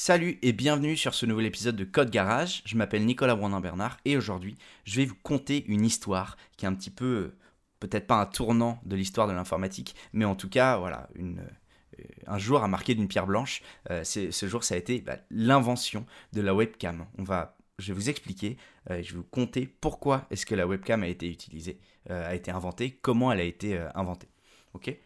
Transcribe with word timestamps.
Salut 0.00 0.38
et 0.42 0.52
bienvenue 0.52 0.96
sur 0.96 1.12
ce 1.12 1.26
nouvel 1.26 1.46
épisode 1.46 1.74
de 1.74 1.82
Code 1.82 2.10
Garage. 2.10 2.62
Je 2.64 2.76
m'appelle 2.76 3.04
Nicolas 3.04 3.34
Brandin-Bernard 3.34 3.96
et 4.04 4.16
aujourd'hui, 4.16 4.56
je 4.84 4.94
vais 4.94 5.06
vous 5.06 5.16
conter 5.24 5.64
une 5.66 5.84
histoire 5.84 6.36
qui 6.56 6.64
est 6.64 6.68
un 6.68 6.74
petit 6.76 6.92
peu, 6.92 7.34
peut-être 7.80 8.06
pas 8.06 8.20
un 8.20 8.26
tournant 8.26 8.80
de 8.84 8.94
l'histoire 8.94 9.26
de 9.26 9.32
l'informatique, 9.32 9.96
mais 10.12 10.24
en 10.24 10.36
tout 10.36 10.48
cas, 10.48 10.78
voilà, 10.78 11.08
une, 11.16 11.40
euh, 11.40 12.04
un 12.28 12.38
jour 12.38 12.62
à 12.62 12.68
marquer 12.68 12.94
d'une 12.94 13.08
pierre 13.08 13.26
blanche. 13.26 13.60
Euh, 13.90 14.04
ce 14.04 14.46
jour, 14.46 14.62
ça 14.62 14.76
a 14.76 14.78
été 14.78 15.00
bah, 15.00 15.16
l'invention 15.32 16.06
de 16.32 16.42
la 16.42 16.54
webcam. 16.54 17.04
On 17.18 17.24
va, 17.24 17.56
je 17.80 17.88
vais 17.88 17.94
vous 17.94 18.08
expliquer, 18.08 18.56
euh, 18.90 19.02
je 19.02 19.14
vais 19.14 19.18
vous 19.18 19.24
conter 19.24 19.66
pourquoi 19.66 20.28
est-ce 20.30 20.46
que 20.46 20.54
la 20.54 20.68
webcam 20.68 21.02
a 21.02 21.08
été 21.08 21.28
utilisée, 21.28 21.80
a 22.08 22.36
été 22.36 22.52
inventée, 22.52 23.00
comment 23.02 23.32
elle 23.32 23.40
a 23.40 23.44
été 23.44 23.76
inventée. 23.96 24.28
Ok? 24.74 24.96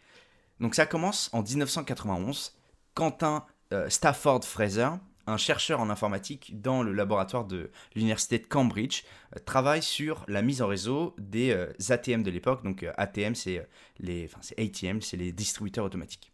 Donc 0.59 0.75
ça 0.75 0.85
commence 0.85 1.31
en 1.33 1.41
1991. 1.41 2.53
Quentin 2.93 3.37
euh, 3.37 3.52
Stafford 3.89 4.43
Fraser, 4.43 4.89
un 5.27 5.37
chercheur 5.37 5.79
en 5.79 5.89
informatique 5.89 6.61
dans 6.61 6.83
le 6.83 6.91
laboratoire 6.91 7.45
de 7.45 7.71
l'université 7.95 8.39
de 8.39 8.45
Cambridge, 8.45 9.03
euh, 9.35 9.39
travaille 9.45 9.81
sur 9.81 10.25
la 10.27 10.41
mise 10.41 10.61
en 10.61 10.67
réseau 10.67 11.15
des 11.17 11.51
euh, 11.51 11.71
ATM 11.89 12.23
de 12.23 12.31
l'époque. 12.31 12.63
Donc 12.63 12.85
ATM, 12.97 13.35
c'est 13.35 13.67
les, 13.99 14.29
ATM, 14.57 15.01
c'est 15.01 15.17
les 15.17 15.31
distributeurs 15.31 15.85
automatiques. 15.85 16.31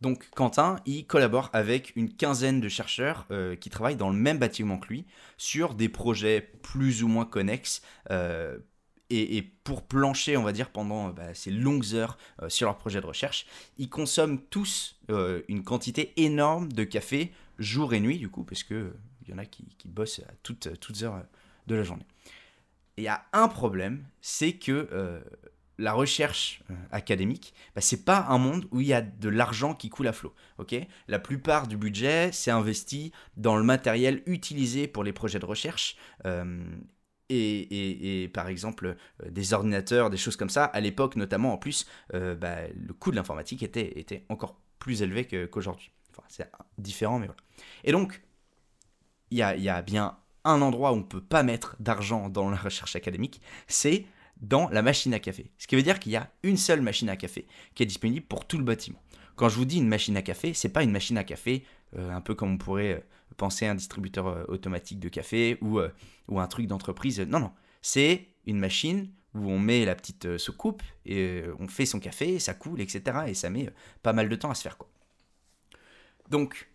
Donc 0.00 0.30
Quentin, 0.30 0.76
il 0.86 1.06
collabore 1.06 1.50
avec 1.52 1.92
une 1.96 2.14
quinzaine 2.14 2.60
de 2.60 2.68
chercheurs 2.68 3.26
qui 3.60 3.68
travaillent 3.68 3.96
dans 3.96 4.10
le 4.10 4.16
même 4.16 4.38
bâtiment 4.38 4.78
que 4.78 4.86
lui 4.86 5.06
sur 5.38 5.74
des 5.74 5.88
projets 5.88 6.40
plus 6.62 7.02
ou 7.02 7.08
moins 7.08 7.24
connexes 7.24 7.82
et, 9.10 9.42
pour 9.64 9.82
plancher, 9.86 10.36
on 10.36 10.42
va 10.42 10.52
dire, 10.52 10.70
pendant 10.70 11.10
bah, 11.10 11.34
ces 11.34 11.50
longues 11.50 11.94
heures 11.94 12.18
euh, 12.42 12.48
sur 12.48 12.66
leur 12.66 12.76
projet 12.76 13.00
de 13.00 13.06
recherche, 13.06 13.46
ils 13.78 13.88
consomment 13.88 14.38
tous 14.38 14.98
euh, 15.10 15.42
une 15.48 15.62
quantité 15.62 16.12
énorme 16.16 16.70
de 16.72 16.84
café 16.84 17.32
jour 17.58 17.94
et 17.94 18.00
nuit, 18.00 18.18
du 18.18 18.28
coup, 18.28 18.44
parce 18.44 18.62
qu'il 18.62 18.76
euh, 18.76 19.00
y 19.28 19.32
en 19.32 19.38
a 19.38 19.44
qui, 19.44 19.66
bossent 19.86 20.20
à 20.20 20.32
toutes, 20.42 20.78
toutes 20.80 21.02
heures 21.02 21.22
de 21.66 21.74
la 21.74 21.82
journée. 21.82 22.06
Et 22.96 23.02
il 23.02 23.04
y 23.04 23.08
a 23.08 23.24
un 23.32 23.48
problème, 23.48 24.04
c'est 24.20 24.54
que 24.54 25.22
la 25.78 25.92
recherche 25.92 26.62
académique, 26.90 27.54
bah, 27.74 27.80
c'est 27.80 28.04
pas 28.04 28.26
un 28.28 28.38
monde 28.38 28.66
où 28.72 28.80
il 28.80 28.88
y 28.88 28.92
a 28.92 29.00
de 29.00 29.28
l'argent 29.28 29.74
qui 29.74 29.88
coule 29.88 30.08
à 30.08 30.12
flot. 30.12 30.34
ok? 30.58 30.74
La 31.06 31.20
plupart 31.20 31.68
du 31.68 31.76
budget, 31.76 32.30
c'est 32.32 32.50
investi 32.50 33.12
dans 33.36 33.56
le 33.56 33.62
matériel 33.62 34.22
utilisé 34.26 34.88
pour 34.88 35.04
les 35.04 35.12
projets 35.12 35.38
de 35.38 35.46
recherche 35.46 35.96
et, 37.28 38.30
par 38.32 38.48
exemple 38.48 38.96
euh, 39.22 39.30
des 39.30 39.52
ordinateurs, 39.52 40.10
des 40.10 40.16
choses 40.16 40.36
comme 40.36 40.50
ça. 40.50 40.64
À 40.64 40.80
l'époque, 40.80 41.16
notamment, 41.16 41.52
en 41.52 41.58
plus, 41.58 41.86
euh, 42.14 42.34
bah, 42.34 42.56
le 42.74 42.92
coût 42.92 43.10
de 43.10 43.16
l'informatique 43.16 43.62
était, 43.62 43.98
était 43.98 44.24
encore 44.28 44.58
plus 44.78 45.02
élevé 45.02 45.26
qu'aujourd'hui. 45.26 45.90
Enfin, 46.10 46.22
c'est 46.28 46.50
différent, 46.78 47.18
mais 47.18 47.26
voilà. 47.26 47.40
Et 47.84 47.92
donc, 47.92 48.22
il 49.30 49.38
y 49.38 49.42
a, 49.42 49.56
y 49.56 49.68
a, 49.68 49.82
bien 49.82 50.16
un 50.44 50.62
endroit 50.62 50.92
où 50.92 50.94
on 50.94 50.98
ne 50.98 51.02
peut 51.02 51.20
pas 51.20 51.42
mettre 51.42 51.76
d'argent 51.80 52.28
dans 52.28 52.48
la 52.48 52.56
recherche 52.56 52.96
académique, 52.96 53.42
c'est 53.66 54.06
dans 54.40 54.68
la 54.68 54.82
machine 54.82 55.12
à 55.14 55.18
café. 55.18 55.50
Ce 55.58 55.66
qui 55.66 55.76
veut 55.76 55.82
dire 55.82 55.98
qu'il 55.98 56.12
y 56.12 56.16
a 56.16 56.30
une 56.42 56.56
seule 56.56 56.80
machine 56.80 57.08
à 57.10 57.16
café 57.16 57.46
qui 57.74 57.82
est 57.82 57.86
disponible 57.86 58.24
pour 58.26 58.46
tout 58.46 58.56
le 58.56 58.64
bâtiment. 58.64 59.02
Quand 59.38 59.48
je 59.48 59.56
vous 59.56 59.64
dis 59.64 59.78
une 59.78 59.88
machine 59.88 60.16
à 60.18 60.22
café, 60.22 60.52
c'est 60.52 60.68
pas 60.68 60.82
une 60.82 60.90
machine 60.90 61.16
à 61.16 61.24
café 61.24 61.64
euh, 61.96 62.12
un 62.12 62.20
peu 62.20 62.34
comme 62.34 62.52
on 62.52 62.58
pourrait 62.58 63.02
penser 63.38 63.66
à 63.66 63.70
un 63.70 63.74
distributeur 63.74 64.26
euh, 64.26 64.44
automatique 64.48 65.00
de 65.00 65.08
café 65.08 65.56
ou, 65.62 65.78
euh, 65.78 65.90
un 66.36 66.46
truc 66.46 66.66
d'entreprise. 66.66 67.20
Non, 67.20 67.40
non. 67.40 67.52
C'est 67.80 68.28
une 68.46 68.58
machine 68.58 69.10
où 69.34 69.50
on 69.50 69.58
met 69.58 69.86
la 69.86 69.94
petite 69.94 70.26
euh, 70.26 70.38
soucoupe 70.38 70.82
et 71.06 71.44
on 71.58 71.68
fait 71.68 71.86
son 71.86 72.00
café, 72.00 72.38
ça 72.38 72.52
coule, 72.52 72.82
etc. 72.82 73.18
Et 73.28 73.34
ça 73.34 73.48
met 73.48 73.70
pas 74.02 74.12
mal 74.12 74.28
de 74.28 74.36
temps 74.36 74.50
à 74.50 74.54
se 74.54 74.62
faire. 74.62 74.76
Quoi. 74.76 74.88
Donc, 76.28 76.68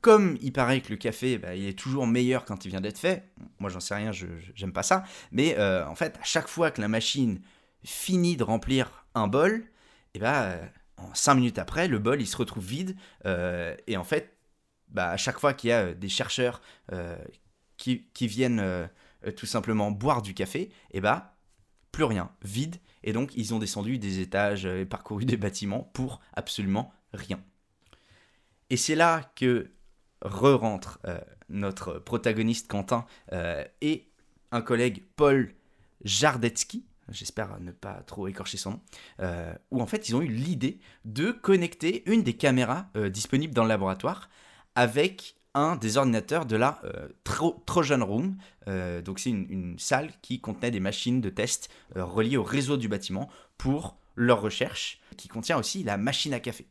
comme 0.00 0.36
il 0.40 0.52
paraît 0.52 0.80
que 0.80 0.90
le 0.90 0.96
café, 0.96 1.38
bah, 1.38 1.54
il 1.54 1.66
est 1.66 1.78
toujours 1.78 2.06
meilleur 2.06 2.44
quand 2.44 2.64
il 2.64 2.70
vient 2.70 2.80
d'être 2.80 2.98
fait, 2.98 3.28
moi 3.58 3.70
j'en 3.70 3.80
sais 3.80 3.94
rien, 3.94 4.12
je 4.12 4.26
j'aime 4.54 4.72
pas 4.72 4.82
ça, 4.82 5.04
mais 5.32 5.58
en 5.58 5.94
fait, 5.94 6.18
à 6.20 6.24
chaque 6.24 6.48
fois 6.48 6.70
que 6.70 6.82
la 6.82 6.88
machine 6.88 7.40
finit 7.84 8.36
de 8.36 8.44
remplir 8.44 9.06
un 9.14 9.28
bol, 9.28 9.52
et 9.52 10.16
eh 10.16 10.18
bah, 10.18 10.58
en 10.96 11.12
5 11.14 11.34
minutes 11.34 11.58
après, 11.58 11.88
le 11.88 11.98
bol 11.98 12.20
il 12.20 12.26
se 12.26 12.36
retrouve 12.36 12.64
vide, 12.64 12.96
et 13.24 13.96
en 13.96 14.04
fait, 14.04 14.34
bah, 14.94 15.10
à 15.10 15.16
chaque 15.16 15.38
fois 15.38 15.52
qu'il 15.52 15.70
y 15.70 15.72
a 15.72 15.80
euh, 15.80 15.94
des 15.94 16.08
chercheurs 16.08 16.62
euh, 16.92 17.16
qui, 17.76 18.06
viennent 18.20 18.60
euh, 18.60 18.86
tout 19.36 19.46
simplement 19.46 19.90
boire 19.90 20.22
du 20.22 20.32
café, 20.32 20.62
et 20.62 20.70
eh 20.92 21.00
bah, 21.00 21.36
plus 21.92 22.04
rien, 22.04 22.30
vide. 22.42 22.76
Et 23.02 23.12
donc, 23.12 23.32
ils 23.34 23.52
ont 23.52 23.58
descendu 23.58 23.98
des 23.98 24.20
étages 24.20 24.64
et 24.64 24.86
parcouru 24.86 25.24
des 25.26 25.36
bâtiments 25.36 25.90
pour 25.92 26.20
absolument 26.32 26.92
rien. 27.12 27.42
Et 28.70 28.76
c'est 28.76 28.94
là 28.94 29.30
que 29.36 29.70
re-rentre 30.22 31.00
notre 31.50 31.98
protagoniste 31.98 32.66
Quentin 32.66 33.04
et 33.82 34.08
un 34.52 34.62
collègue 34.62 35.04
Paul 35.16 35.52
Jardetsky, 36.02 36.86
j'espère 37.10 37.60
ne 37.60 37.72
pas 37.72 38.02
trop 38.06 38.28
écorcher 38.28 38.56
son 38.56 38.70
nom, 38.70 38.80
où 39.70 39.80
en 39.80 39.86
fait 39.86 40.08
ils 40.08 40.16
ont 40.16 40.22
eu 40.22 40.28
l'idée 40.28 40.78
de 41.04 41.30
connecter 41.32 42.02
une 42.10 42.22
des 42.22 42.34
caméras 42.34 42.88
disponibles 43.10 43.54
dans 43.54 43.62
le 43.62 43.68
laboratoire 43.68 44.28
avec 44.74 45.36
un 45.54 45.76
des 45.76 45.96
ordinateurs 45.96 46.46
de 46.46 46.56
la 46.56 46.80
euh, 46.84 47.08
Trojan 47.66 48.04
Room. 48.04 48.36
Euh, 48.68 49.00
donc 49.00 49.20
c'est 49.20 49.30
une, 49.30 49.78
salle 49.78 50.12
qui 50.20 50.40
contenait 50.40 50.70
des 50.70 50.80
machines 50.80 51.20
de 51.20 51.30
test 51.30 51.70
euh, 51.96 52.04
reliées 52.04 52.36
au 52.36 52.42
réseau 52.42 52.76
du 52.76 52.88
bâtiment 52.88 53.30
pour 53.56 53.96
leur 54.16 54.40
recherche, 54.40 55.00
qui 55.16 55.28
contient 55.28 55.58
aussi 55.58 55.82
la 55.84 55.96
machine 55.96 56.34
à 56.34 56.40
café. 56.40 56.66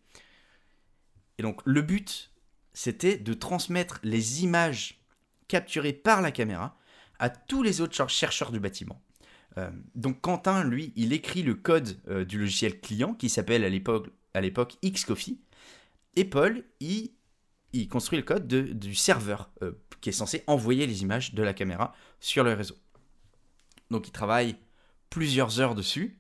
Et 1.37 1.43
donc 1.43 1.61
le 1.65 1.81
but, 1.81 2.31
c'était 2.73 3.17
de 3.17 3.33
transmettre 3.33 3.99
les 4.03 4.43
images 4.43 5.01
capturées 5.47 5.93
par 5.93 6.21
la 6.21 6.31
caméra 6.31 6.77
à 7.19 7.29
tous 7.29 7.63
les 7.63 7.81
autres 7.81 8.09
chercheurs 8.09 8.51
du 8.51 8.59
bâtiment. 8.59 9.01
Donc 9.95 10.21
Quentin, 10.21 10.63
lui, 10.63 10.93
il 10.95 11.13
écrit 11.13 11.43
le 11.43 11.53
code 11.53 11.97
du 12.27 12.39
logiciel 12.39 12.79
client 12.79 13.13
qui 13.13 13.29
s'appelle 13.29 13.63
à 13.63 14.41
l'époque 14.41 14.77
Xcoffee. 14.83 15.39
Et 16.15 16.25
Paul, 16.25 16.63
il 16.79 17.87
construit 17.89 18.17
le 18.17 18.23
code 18.23 18.47
du 18.47 18.95
serveur 18.95 19.49
euh, 19.61 19.71
qui 20.01 20.09
est 20.09 20.13
censé 20.13 20.43
envoyer 20.47 20.85
les 20.85 21.01
images 21.01 21.33
de 21.33 21.41
la 21.43 21.53
caméra 21.53 21.93
sur 22.19 22.43
le 22.43 22.53
réseau. 22.53 22.75
Donc 23.89 24.07
il 24.07 24.11
travaille 24.11 24.55
plusieurs 25.09 25.59
heures 25.59 25.75
dessus 25.75 26.19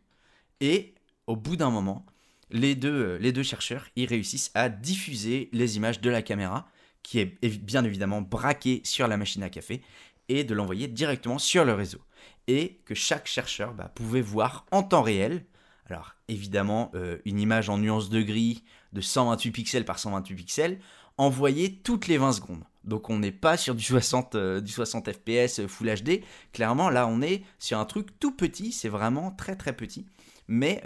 et 0.61 0.95
au 1.27 1.35
bout 1.35 1.55
d'un 1.55 1.69
moment, 1.69 2.05
les 2.49 2.75
deux, 2.75 2.89
euh, 2.89 3.17
les 3.19 3.31
deux 3.31 3.43
chercheurs 3.43 3.87
ils 3.95 4.07
réussissent 4.07 4.51
à 4.55 4.69
diffuser 4.69 5.49
les 5.53 5.77
images 5.77 6.01
de 6.01 6.09
la 6.09 6.21
caméra 6.21 6.67
qui 7.03 7.19
est 7.19 7.45
bien 7.59 7.83
évidemment 7.83 8.21
braquée 8.21 8.81
sur 8.85 9.07
la 9.07 9.17
machine 9.17 9.43
à 9.43 9.49
café 9.49 9.81
et 10.29 10.43
de 10.43 10.53
l'envoyer 10.53 10.87
directement 10.87 11.37
sur 11.37 11.65
le 11.65 11.73
réseau. 11.73 11.99
Et 12.47 12.81
que 12.85 12.93
chaque 12.93 13.27
chercheur 13.27 13.73
bah, 13.73 13.91
pouvait 13.95 14.21
voir 14.21 14.65
en 14.71 14.83
temps 14.83 15.01
réel, 15.01 15.45
alors 15.89 16.15
évidemment 16.27 16.91
euh, 16.95 17.17
une 17.25 17.39
image 17.39 17.69
en 17.69 17.77
nuance 17.77 18.09
de 18.09 18.21
gris 18.21 18.63
de 18.93 19.01
128 19.01 19.51
pixels 19.51 19.85
par 19.85 19.99
128 19.99 20.35
pixels, 20.35 20.79
envoyé 21.17 21.79
toutes 21.83 22.07
les 22.07 22.17
20 22.17 22.33
secondes. 22.33 22.63
Donc 22.83 23.09
on 23.09 23.19
n'est 23.19 23.31
pas 23.31 23.57
sur 23.57 23.75
du 23.75 23.83
60, 23.83 24.35
euh, 24.35 24.61
du 24.61 24.71
60 24.71 25.11
fps 25.11 25.59
euh, 25.59 25.67
Full 25.67 25.95
HD. 25.95 26.21
Clairement, 26.51 26.89
là, 26.89 27.07
on 27.07 27.21
est 27.21 27.43
sur 27.59 27.79
un 27.79 27.85
truc 27.85 28.19
tout 28.19 28.31
petit. 28.31 28.71
C'est 28.71 28.89
vraiment 28.89 29.31
très 29.31 29.55
très 29.55 29.73
petit. 29.73 30.05
Mais, 30.49 30.81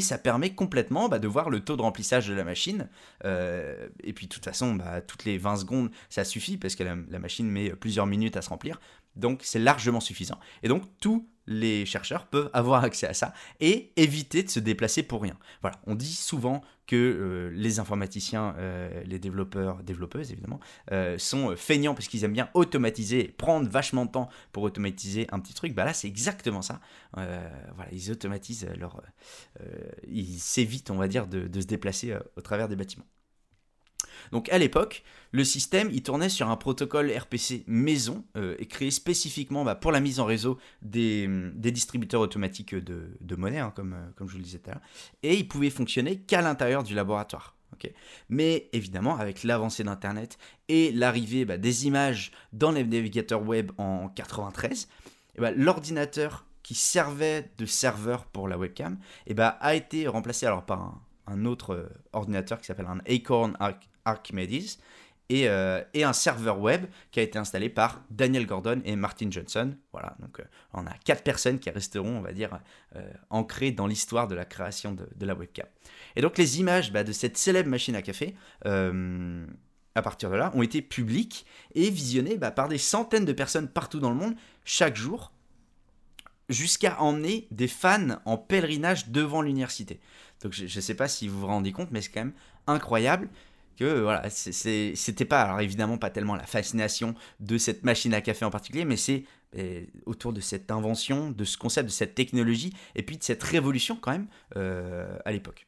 ça 0.00 0.18
permet 0.18 0.54
complètement 0.54 1.08
bah, 1.08 1.20
de 1.20 1.28
voir 1.28 1.48
le 1.48 1.60
taux 1.60 1.76
de 1.76 1.82
remplissage 1.82 2.26
de 2.26 2.34
la 2.34 2.42
machine. 2.42 2.88
et 3.22 4.12
puis 4.12 4.26
de 4.26 4.34
toute 4.34 4.44
façon, 4.44 4.74
bah, 4.74 5.00
toutes 5.00 5.24
les 5.24 5.38
20 5.38 5.58
secondes, 5.58 5.90
ça 6.10 6.24
suffit 6.24 6.56
parce 6.56 6.74
que 6.74 6.82
la 6.82 7.18
machine 7.20 7.48
met 7.48 7.70
plusieurs 7.70 8.06
minutes 8.06 8.36
à 8.36 8.42
se 8.42 8.48
remplir. 8.48 8.80
Donc 9.16 9.40
c'est 9.42 9.58
largement 9.58 10.00
suffisant. 10.00 10.38
Et 10.62 10.68
donc 10.68 10.82
tout 11.00 11.28
les 11.46 11.84
chercheurs 11.84 12.26
peuvent 12.26 12.50
avoir 12.52 12.84
accès 12.84 13.06
à 13.06 13.14
ça 13.14 13.34
et 13.60 13.92
éviter 13.96 14.42
de 14.42 14.48
se 14.48 14.60
déplacer 14.60 15.02
pour 15.02 15.22
rien. 15.22 15.36
Voilà, 15.60 15.78
on 15.86 15.94
dit 15.94 16.14
souvent 16.14 16.62
que 16.86 16.96
euh, 16.96 17.50
les 17.54 17.80
informaticiens, 17.80 18.54
euh, 18.58 19.02
les 19.04 19.18
développeurs, 19.18 19.82
développeuses 19.82 20.32
évidemment, 20.32 20.60
euh, 20.92 21.18
sont 21.18 21.54
feignants 21.56 21.94
parce 21.94 22.08
qu'ils 22.08 22.24
aiment 22.24 22.32
bien 22.32 22.50
automatiser, 22.54 23.24
prendre 23.24 23.68
vachement 23.68 24.04
de 24.04 24.10
temps 24.10 24.28
pour 24.52 24.62
automatiser 24.62 25.26
un 25.32 25.40
petit 25.40 25.54
truc. 25.54 25.74
Bah 25.74 25.84
là, 25.84 25.92
c'est 25.92 26.08
exactement 26.08 26.62
ça. 26.62 26.80
voilà, 27.12 27.90
ils 27.92 28.10
automatisent 28.10 28.68
leur, 28.78 29.02
ils 30.06 30.38
s'évitent, 30.38 30.90
on 30.90 30.96
va 30.96 31.08
dire, 31.08 31.26
de 31.26 31.60
se 31.60 31.66
déplacer 31.66 32.16
au 32.36 32.40
travers 32.40 32.68
des 32.68 32.76
bâtiments. 32.76 33.06
Donc 34.32 34.48
à 34.50 34.58
l'époque, 34.58 35.02
le 35.32 35.44
système 35.44 35.88
il 35.92 36.02
tournait 36.02 36.28
sur 36.28 36.48
un 36.50 36.56
protocole 36.56 37.10
RPC 37.10 37.64
maison 37.66 38.24
euh, 38.36 38.56
créé 38.68 38.90
spécifiquement 38.90 39.64
bah, 39.64 39.74
pour 39.74 39.92
la 39.92 40.00
mise 40.00 40.20
en 40.20 40.24
réseau 40.24 40.58
des, 40.82 41.28
distributeurs 41.54 42.20
automatiques 42.20 42.74
de, 42.74 43.36
monnaie, 43.36 43.58
hein, 43.58 43.72
comme, 43.74 43.94
euh, 43.94 44.10
comme 44.16 44.28
je 44.28 44.32
vous 44.32 44.38
le 44.38 44.44
disais 44.44 44.58
tout 44.58 44.70
à 44.70 44.74
l'heure. 44.74 44.82
Et 45.22 45.36
il 45.36 45.48
pouvait 45.48 45.70
fonctionner 45.70 46.18
qu'à 46.18 46.42
l'intérieur 46.42 46.82
du 46.82 46.94
laboratoire. 46.94 47.54
Mais 48.28 48.68
évidemment, 48.72 49.16
avec 49.16 49.42
l'avancée 49.42 49.84
d'Internet 49.84 50.38
et 50.68 50.92
l'arrivée 50.92 51.44
bah, 51.44 51.58
des 51.58 51.86
images 51.86 52.32
dans 52.52 52.70
les 52.70 52.84
navigateurs 52.84 53.42
web 53.42 53.72
en 53.78 54.08
93, 54.08 54.88
bah, 55.38 55.50
l'ordinateur 55.50 56.46
qui 56.62 56.74
servait 56.74 57.50
de 57.58 57.66
serveur 57.66 58.24
pour 58.26 58.48
la 58.48 58.56
webcam 58.56 58.98
a 59.38 59.74
été 59.74 60.08
remplacé 60.08 60.46
alors 60.46 60.64
par 60.64 60.80
un, 60.80 61.02
autre 61.44 61.74
euh, 61.74 61.88
ordinateur 62.12 62.60
qui 62.60 62.66
s'appelle 62.66 62.86
un 62.86 62.98
Acorn 63.06 63.56
Archimedes, 64.04 64.78
et, 65.30 65.48
euh, 65.48 65.82
et, 65.94 66.04
un 66.04 66.12
serveur 66.12 66.60
web 66.60 66.84
qui 67.10 67.18
a 67.18 67.22
été 67.22 67.38
installé 67.38 67.70
par 67.70 68.02
Daniel 68.10 68.44
Gordon 68.46 68.82
et 68.84 68.94
Martin 68.94 69.30
Johnson. 69.30 69.74
Voilà, 69.90 70.14
donc 70.20 70.38
euh, 70.38 70.44
on 70.74 70.86
a 70.86 70.92
quatre 71.02 71.22
personnes 71.22 71.58
qui 71.58 71.70
resteront, 71.70 72.18
on 72.18 72.20
va 72.20 72.32
dire, 72.32 72.58
ancrées 73.30 73.72
dans 73.72 73.86
l'histoire 73.86 74.28
de 74.28 74.34
la 74.34 74.44
création 74.44 74.92
de, 74.92 75.08
de, 75.16 75.26
la 75.26 75.34
webcam. 75.34 75.66
Et 76.16 76.20
donc 76.20 76.36
les 76.36 76.60
images 76.60 76.92
bah, 76.92 77.04
de 77.04 77.12
cette 77.12 77.38
célèbre 77.38 77.70
machine 77.70 77.96
à 77.96 78.02
café, 78.02 78.34
à 79.94 80.02
partir 80.02 80.30
de 80.30 80.36
là, 80.36 80.52
ont 80.54 80.62
été 80.62 80.82
publiques 80.82 81.46
et 81.74 81.88
visionnées 81.88 82.36
bah, 82.36 82.50
par 82.50 82.68
des 82.68 82.78
centaines 82.78 83.24
de 83.24 83.32
personnes 83.32 83.68
partout 83.68 84.00
dans 84.00 84.10
le 84.10 84.16
monde 84.16 84.34
chaque 84.64 84.96
jour, 84.96 85.32
jusqu'à 86.48 87.00
emmener 87.00 87.48
des 87.50 87.68
fans 87.68 88.20
en 88.24 88.36
pèlerinage 88.36 89.08
devant 89.08 89.42
l'université. 89.42 90.00
Donc 90.42 90.52
je 90.52 90.64
ne 90.64 90.80
sais 90.80 90.94
pas 90.94 91.08
si 91.08 91.28
vous 91.28 91.40
vous 91.40 91.46
rendez 91.46 91.72
compte, 91.72 91.90
mais 91.90 92.02
c'est 92.02 92.10
quand 92.10 92.24
même 92.24 92.34
incroyable 92.66 93.28
que 93.76 94.00
voilà, 94.02 94.30
c'était 94.30 95.24
pas, 95.24 95.42
alors 95.42 95.60
évidemment 95.60 95.98
pas 95.98 96.10
tellement 96.10 96.36
la 96.36 96.46
fascination 96.46 97.14
de 97.40 97.58
cette 97.58 97.84
machine 97.84 98.14
à 98.14 98.20
café 98.20 98.44
en 98.44 98.50
particulier, 98.50 98.84
mais 98.84 98.96
c'est 98.96 99.24
eh, 99.56 99.88
autour 100.06 100.32
de 100.32 100.40
cette 100.40 100.70
invention, 100.70 101.30
de 101.30 101.44
ce 101.44 101.56
concept, 101.56 101.86
de 101.88 101.92
cette 101.92 102.14
technologie, 102.14 102.72
et 102.94 103.02
puis 103.02 103.16
de 103.16 103.22
cette 103.22 103.42
révolution 103.42 103.96
quand 103.96 104.12
même 104.12 104.28
euh, 104.56 105.16
à 105.24 105.32
l'époque. 105.32 105.66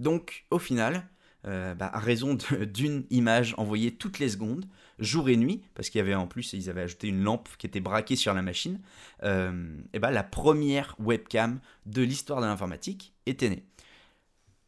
Donc 0.00 0.46
au 0.50 0.58
final, 0.58 1.08
euh, 1.44 1.74
bah, 1.74 1.90
à 1.92 1.98
raison 1.98 2.38
d'une 2.72 3.04
image 3.10 3.54
envoyée 3.58 3.90
toutes 3.90 4.20
les 4.20 4.28
secondes, 4.28 4.64
jour 5.00 5.28
et 5.28 5.36
nuit, 5.36 5.62
parce 5.74 5.90
qu'il 5.90 5.98
y 5.98 6.02
avait 6.02 6.14
en 6.14 6.28
plus, 6.28 6.52
ils 6.52 6.70
avaient 6.70 6.82
ajouté 6.82 7.08
une 7.08 7.22
lampe 7.22 7.48
qui 7.58 7.66
était 7.66 7.80
braquée 7.80 8.14
sur 8.14 8.32
la 8.32 8.42
machine, 8.42 8.80
euh, 9.24 9.76
et 9.92 9.98
bah, 9.98 10.12
la 10.12 10.22
première 10.22 10.94
webcam 11.00 11.58
de 11.86 12.02
l'histoire 12.02 12.40
de 12.40 12.46
l'informatique 12.46 13.12
était 13.26 13.48
née. 13.48 13.64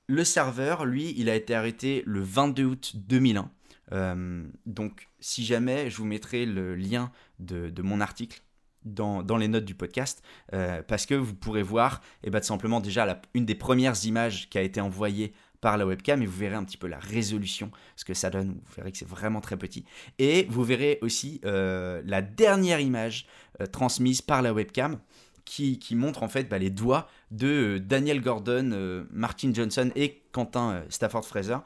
Le 0.08 0.24
serveur, 0.24 0.84
lui, 0.84 1.14
il 1.16 1.30
a 1.30 1.36
été 1.36 1.54
arrêté 1.54 2.02
le 2.06 2.20
22 2.20 2.64
août 2.64 2.92
2001. 2.96 3.50
Euh, 3.92 4.44
donc, 4.66 5.08
si 5.20 5.44
jamais, 5.44 5.90
je 5.90 5.96
vous 5.96 6.04
mettrai 6.04 6.44
le 6.44 6.74
lien 6.74 7.12
de, 7.38 7.70
mon 7.82 8.00
article 8.00 8.42
dans, 8.84 9.22
les 9.38 9.48
notes 9.48 9.64
du 9.64 9.74
podcast, 9.74 10.22
parce 10.50 11.06
que 11.06 11.14
vous 11.14 11.34
pourrez 11.34 11.62
voir, 11.62 12.02
et 12.22 12.26
eh 12.26 12.30
ben, 12.30 12.42
simplement 12.42 12.80
déjà 12.80 13.22
une 13.32 13.46
des 13.46 13.54
premières 13.54 14.04
images 14.04 14.50
qui 14.50 14.58
a 14.58 14.62
été 14.62 14.80
envoyée 14.80 15.32
par 15.64 15.76
la 15.76 15.86
webcam 15.86 16.22
et 16.22 16.26
vous 16.26 16.38
verrez 16.38 16.54
un 16.54 16.64
petit 16.64 16.76
peu 16.76 16.86
la 16.86 17.00
résolution, 17.00 17.72
ce 17.96 18.04
que 18.04 18.14
ça 18.14 18.30
donne, 18.30 18.60
vous 18.64 18.74
verrez 18.76 18.92
que 18.92 18.98
c'est 18.98 19.08
vraiment 19.08 19.40
très 19.40 19.56
petit. 19.56 19.84
Et 20.18 20.46
vous 20.50 20.62
verrez 20.62 20.98
aussi 21.02 21.40
euh, 21.44 22.02
la 22.04 22.22
dernière 22.22 22.80
image 22.80 23.26
transmise 23.72 24.20
par 24.20 24.42
la 24.42 24.52
webcam, 24.52 24.98
qui, 25.44 25.94
montre 25.94 26.22
en 26.22 26.28
fait 26.28 26.48
bah, 26.48 26.58
les 26.58 26.70
doigts 26.70 27.08
de 27.30 27.76
euh, 27.76 27.80
Daniel 27.80 28.20
Gordon, 28.20 28.70
euh, 28.72 29.04
Martin 29.10 29.52
Johnson 29.52 29.90
et 29.94 30.22
Quentin 30.32 30.72
euh, 30.72 30.82
Stafford 30.88 31.24
Fraser 31.24 31.58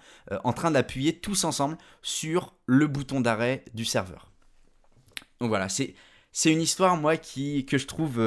en 0.44 0.52
train 0.52 0.70
d'appuyer 0.70 1.18
tous 1.18 1.44
ensemble 1.44 1.78
sur 2.02 2.54
le 2.66 2.86
bouton 2.86 3.20
d'arrêt 3.20 3.64
du 3.74 3.84
serveur. 3.84 4.30
Donc 5.40 5.48
voilà, 5.48 5.68
c'est, 5.68 5.94
c'est 6.32 6.52
une 6.52 6.60
histoire 6.60 6.96
moi 6.96 7.16
qui, 7.16 7.64
que 7.64 7.78
je 7.78 7.86
trouve 7.86 8.20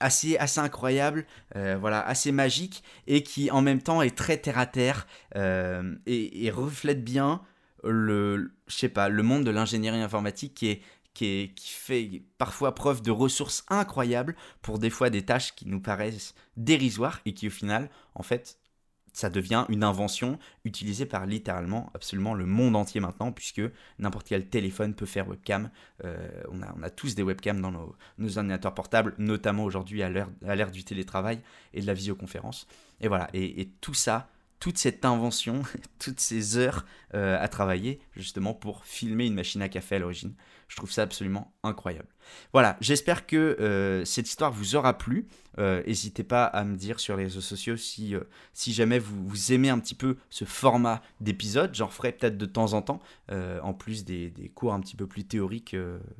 assez, 0.00 0.38
incroyable, 0.58 1.26
voilà, 1.54 2.00
assez 2.00 2.32
magique 2.32 2.82
et 3.06 3.22
qui 3.22 3.50
en 3.50 3.62
même 3.62 3.82
temps 3.82 4.02
est 4.02 4.16
très 4.16 4.38
terre 4.38 4.58
à 4.58 4.66
terre 4.66 5.06
et, 5.34 6.46
et, 6.46 6.50
reflète 6.50 7.04
bien 7.04 7.42
le, 7.84 8.52
je 8.66 9.08
le 9.08 9.22
monde 9.22 9.44
de 9.44 9.50
l'ingénierie 9.50 10.02
informatique 10.02 10.54
qui 10.54 10.80
qui, 11.18 11.52
fait 11.56 12.22
parfois 12.38 12.74
preuve 12.74 13.02
de 13.02 13.10
ressources 13.10 13.64
incroyables 13.68 14.36
pour 14.62 14.78
des 14.78 14.90
fois 14.90 15.10
des 15.10 15.24
tâches 15.24 15.54
qui 15.54 15.66
nous 15.66 15.80
paraissent 15.80 16.34
dérisoires 16.56 17.20
et 17.26 17.34
qui 17.34 17.48
au 17.48 17.50
final, 17.50 17.90
en 18.14 18.22
fait, 18.22 18.58
ça 19.12 19.30
devient 19.30 19.64
une 19.68 19.84
invention 19.84 20.38
utilisée 20.64 21.06
par 21.06 21.26
littéralement 21.26 21.90
absolument 21.94 22.34
le 22.34 22.46
monde 22.46 22.76
entier 22.76 23.00
maintenant, 23.00 23.32
puisque 23.32 23.62
n'importe 23.98 24.28
quel 24.28 24.46
téléphone 24.46 24.94
peut 24.94 25.06
faire 25.06 25.28
webcam. 25.28 25.70
Euh, 26.04 26.28
on, 26.50 26.62
a, 26.62 26.74
on, 26.78 26.82
a, 26.82 26.90
tous 26.90 27.14
des 27.14 27.22
webcams 27.22 27.60
dans 27.60 27.70
nos, 27.70 27.96
nos 28.18 28.38
ordinateurs 28.38 28.74
portables, 28.74 29.14
notamment 29.18 29.64
aujourd'hui 29.64 30.02
à 30.02 30.10
l'ère 30.10 30.70
du 30.70 30.84
télétravail 30.84 31.40
et 31.74 31.80
de 31.80 31.86
la 31.86 31.94
visioconférence. 31.94 32.66
Et 33.00 33.08
voilà, 33.08 33.28
et, 33.32 33.60
et 33.60 33.68
tout 33.80 33.94
ça, 33.94 34.28
toute 34.60 34.78
cette 34.78 35.04
invention, 35.04 35.62
toutes 35.98 36.20
ces 36.20 36.56
heures 36.56 36.84
euh, 37.14 37.42
à 37.42 37.48
travailler 37.48 38.00
justement 38.12 38.54
pour 38.54 38.84
filmer 38.84 39.26
une 39.26 39.34
machine 39.34 39.62
à 39.62 39.68
café 39.68 39.96
à 39.96 39.98
l'origine. 39.98 40.34
Je 40.68 40.76
trouve 40.76 40.92
ça 40.92 41.00
absolument 41.02 41.54
incroyable. 41.62 42.08
Voilà, 42.52 42.76
j'espère 42.82 43.26
que 43.26 43.56
euh, 43.58 44.04
cette 44.04 44.28
histoire 44.28 44.52
vous 44.52 44.76
aura 44.76 44.98
plu. 44.98 45.26
Euh, 45.58 45.82
n'hésitez 45.86 46.24
pas 46.24 46.44
à 46.44 46.62
me 46.64 46.76
dire 46.76 47.00
sur 47.00 47.16
les 47.16 47.24
réseaux 47.24 47.40
sociaux 47.40 47.78
si, 47.78 48.14
si 48.52 48.74
jamais 48.74 48.98
vous, 48.98 49.52
aimez 49.52 49.70
un 49.70 49.78
petit 49.78 49.94
peu 49.94 50.18
ce 50.28 50.44
format 50.44 51.00
d'épisode. 51.22 51.74
J'en 51.74 51.88
ferai 51.88 52.12
peut-être 52.12 52.36
de 52.36 52.44
temps 52.44 52.74
en 52.74 52.82
temps, 52.82 53.00
en 53.30 53.72
plus 53.72 54.04
des, 54.04 54.28
des, 54.28 54.50
cours 54.50 54.74
un 54.74 54.80
petit 54.80 54.94
peu 54.94 55.06
plus 55.06 55.24
théoriques 55.24 55.74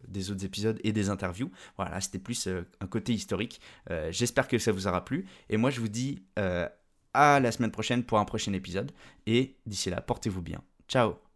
des 0.06 0.30
autres 0.30 0.46
épisodes 0.46 0.80
et 0.82 0.92
des 0.92 1.10
interviews. 1.10 1.50
Voilà, 1.76 2.00
c'était 2.00 2.18
plus 2.18 2.48
un 2.48 2.86
côté 2.86 3.12
historique. 3.12 3.60
j'espère 4.08 4.48
que 4.48 4.58
ça 4.58 4.72
vous 4.72 4.86
aura 4.86 5.04
plu. 5.04 5.26
Et 5.50 5.58
moi, 5.58 5.68
je 5.68 5.80
vous 5.80 5.88
dis 5.88 6.22
à 7.14 7.40
la 7.40 7.52
semaine 7.52 7.70
prochaine 7.70 8.04
pour 8.04 8.18
un 8.18 8.24
prochain 8.24 8.52
épisode. 8.52 8.92
Et 9.26 9.56
d'ici 9.66 9.90
là, 9.90 10.00
portez-vous 10.00 10.42
bien. 10.42 10.62
Ciao 10.88 11.27